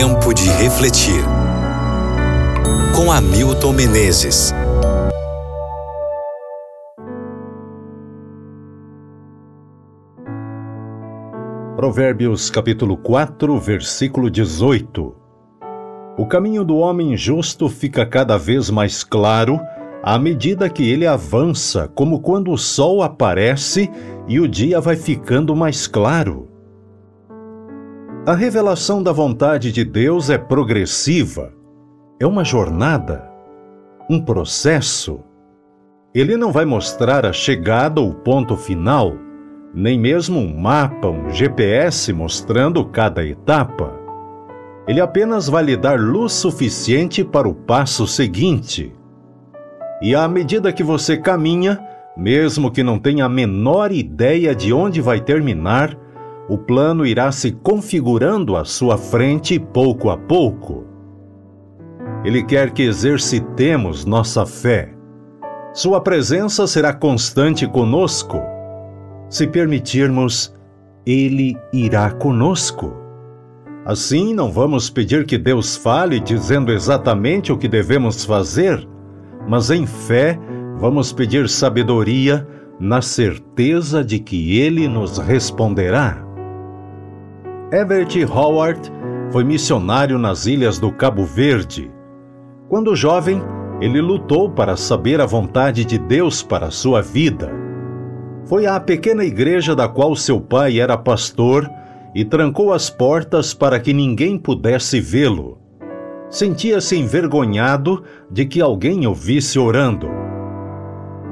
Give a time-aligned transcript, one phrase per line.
[0.00, 1.24] Tempo de refletir.
[2.94, 4.54] Com Hamilton Menezes.
[11.74, 15.16] Provérbios capítulo 4, versículo 18.
[16.16, 19.58] O caminho do homem justo fica cada vez mais claro
[20.00, 23.90] à medida que ele avança, como quando o sol aparece
[24.28, 26.57] e o dia vai ficando mais claro.
[28.28, 31.50] A revelação da vontade de Deus é progressiva,
[32.20, 33.26] é uma jornada,
[34.10, 35.20] um processo.
[36.14, 39.14] Ele não vai mostrar a chegada ou ponto final,
[39.72, 43.94] nem mesmo um mapa, um GPS mostrando cada etapa.
[44.86, 48.92] Ele apenas vai lhe dar luz suficiente para o passo seguinte.
[50.02, 51.80] E à medida que você caminha,
[52.14, 55.96] mesmo que não tenha a menor ideia de onde vai terminar,
[56.48, 60.86] o plano irá se configurando à sua frente pouco a pouco.
[62.24, 64.94] Ele quer que exercitemos nossa fé.
[65.74, 68.40] Sua presença será constante conosco.
[69.28, 70.54] Se permitirmos,
[71.06, 72.96] Ele irá conosco.
[73.84, 78.86] Assim, não vamos pedir que Deus fale dizendo exatamente o que devemos fazer,
[79.46, 80.38] mas em fé
[80.78, 82.46] vamos pedir sabedoria
[82.80, 86.27] na certeza de que Ele nos responderá.
[87.70, 88.90] Everett Howard
[89.30, 91.90] foi missionário nas ilhas do Cabo Verde.
[92.66, 93.42] Quando jovem,
[93.78, 97.52] ele lutou para saber a vontade de Deus para sua vida.
[98.46, 101.68] Foi à pequena igreja da qual seu pai era pastor
[102.14, 105.58] e trancou as portas para que ninguém pudesse vê-lo.
[106.30, 110.08] Sentia-se envergonhado de que alguém o visse orando.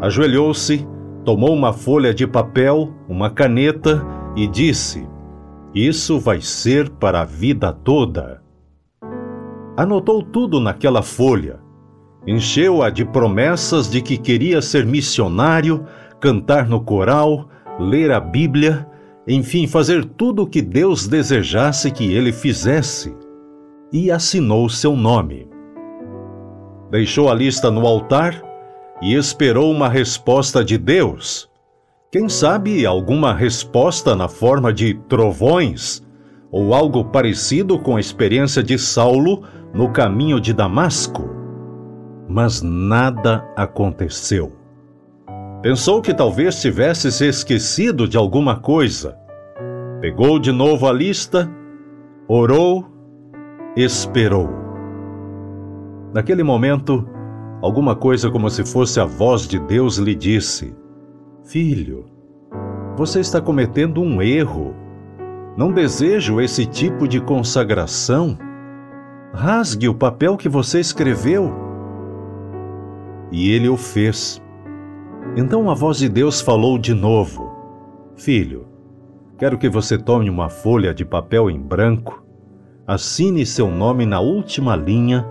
[0.03, 0.87] Ajoelhou-se,
[1.25, 4.05] tomou uma folha de papel, uma caneta
[4.37, 5.16] e disse:
[5.77, 8.43] isso vai ser para a vida toda.
[9.77, 11.61] Anotou tudo naquela folha.
[12.27, 15.85] Encheu-a de promessas de que queria ser missionário,
[16.19, 18.89] cantar no coral, ler a Bíblia,
[19.29, 23.15] enfim, fazer tudo o que Deus desejasse que ele fizesse.
[23.93, 25.47] E assinou seu nome.
[26.91, 28.43] Deixou a lista no altar
[29.03, 31.51] e esperou uma resposta de Deus
[32.11, 36.07] quem sabe alguma resposta na forma de trovões
[36.53, 39.43] ou algo parecido com a experiência de Saulo
[39.75, 41.29] no caminho de Damasco?
[42.29, 44.53] Mas nada aconteceu.
[45.63, 49.19] Pensou que talvez tivesse se esquecido de alguma coisa.
[50.01, 51.51] Pegou de novo a lista,
[52.29, 52.87] orou,
[53.77, 54.49] esperou.
[56.15, 57.05] Naquele momento,
[57.61, 60.73] alguma coisa como se fosse a voz de Deus lhe disse:
[61.47, 62.07] Filho,
[62.97, 64.75] você está cometendo um erro.
[65.57, 68.37] Não desejo esse tipo de consagração.
[69.33, 71.55] Rasgue o papel que você escreveu.
[73.31, 74.43] E ele o fez.
[75.37, 77.49] Então a voz de Deus falou de novo:
[78.17, 78.67] Filho,
[79.39, 82.25] quero que você tome uma folha de papel em branco,
[82.85, 85.25] assine seu nome na última linha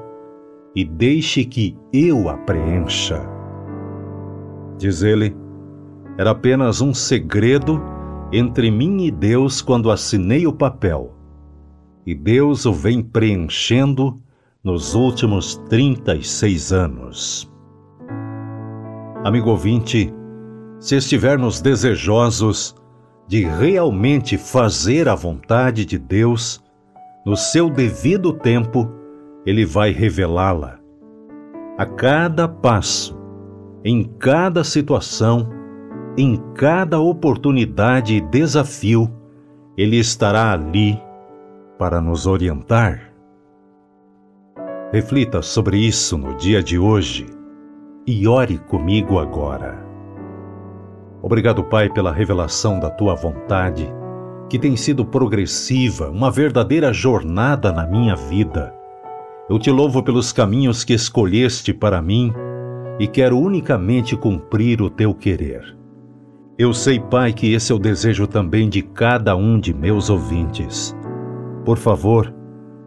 [0.74, 3.22] e deixe que eu a preencha.
[4.78, 5.45] Diz ele
[6.18, 7.82] era apenas um segredo
[8.32, 11.14] entre mim e Deus quando assinei o papel.
[12.06, 14.16] E Deus o vem preenchendo
[14.64, 17.52] nos últimos 36 anos.
[19.24, 20.14] Amigo ouvinte,
[20.80, 22.76] se estivermos desejosos
[23.28, 26.64] de realmente fazer a vontade de Deus,
[27.26, 28.92] no seu devido tempo,
[29.46, 30.80] Ele vai revelá-la.
[31.78, 33.18] A cada passo,
[33.84, 35.50] em cada situação,
[36.18, 39.12] em cada oportunidade e desafio,
[39.78, 41.02] Ele estará ali
[41.78, 43.12] para nos orientar.
[44.94, 47.26] Reflita sobre isso no dia de hoje
[48.08, 49.84] e ore comigo agora.
[51.22, 53.92] Obrigado, Pai, pela revelação da tua vontade,
[54.50, 58.74] que tem sido progressiva, uma verdadeira jornada na minha vida.
[59.50, 62.32] Eu te louvo pelos caminhos que escolheste para mim
[63.00, 65.76] e quero unicamente cumprir o teu querer.
[66.58, 70.96] Eu sei, Pai, que esse é o desejo também de cada um de meus ouvintes.
[71.66, 72.34] Por favor,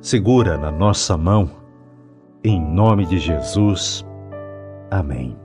[0.00, 1.50] segura na nossa mão.
[2.42, 4.06] Em nome de Jesus.
[4.90, 5.36] Amém.